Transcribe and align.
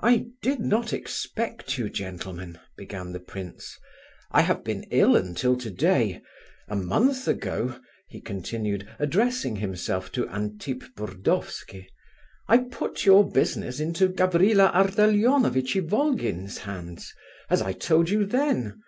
"I 0.00 0.28
did 0.40 0.60
not 0.60 0.94
expect 0.94 1.76
you, 1.76 1.90
gentlemen," 1.90 2.60
began 2.78 3.12
the 3.12 3.20
prince. 3.20 3.76
"I 4.30 4.40
have 4.40 4.64
been 4.64 4.84
ill 4.84 5.16
until 5.16 5.54
to 5.58 5.68
day. 5.70 6.22
A 6.66 6.74
month 6.76 7.28
ago," 7.28 7.78
he 8.08 8.22
continued, 8.22 8.88
addressing 8.98 9.56
himself 9.56 10.10
to 10.12 10.26
Antip 10.30 10.82
Burdovsky, 10.96 11.90
"I 12.48 12.56
put 12.72 13.04
your 13.04 13.30
business 13.30 13.80
into 13.80 14.08
Gavrila 14.08 14.72
Ardalionovitch 14.72 15.76
Ivolgin's 15.76 16.56
hands, 16.60 17.12
as 17.50 17.60
I 17.60 17.74
told 17.74 18.08
you 18.08 18.24
then. 18.24 18.82